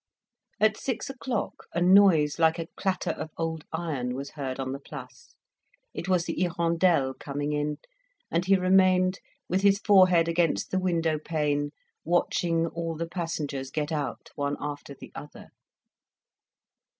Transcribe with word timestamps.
At 0.59 0.77
six 0.77 1.11
o'clock 1.11 1.67
a 1.75 1.79
noise 1.79 2.39
like 2.39 2.57
a 2.57 2.65
clatter 2.75 3.11
of 3.11 3.29
old 3.37 3.65
iron 3.71 4.15
was 4.15 4.31
heard 4.31 4.59
on 4.59 4.71
the 4.71 4.79
Place; 4.79 5.35
it 5.93 6.09
was 6.09 6.25
the 6.25 6.33
"Hirondelle" 6.33 7.13
coming 7.19 7.53
in, 7.53 7.77
and 8.31 8.43
he 8.43 8.55
remained 8.55 9.19
with 9.47 9.61
his 9.61 9.77
forehead 9.77 10.27
against 10.27 10.71
the 10.71 10.79
windowpane, 10.79 11.69
watching 12.03 12.65
all 12.65 12.95
the 12.97 13.07
passengers 13.07 13.69
get 13.69 13.91
out, 13.91 14.31
one 14.33 14.57
after 14.59 14.95
the 14.95 15.11
other. 15.13 15.49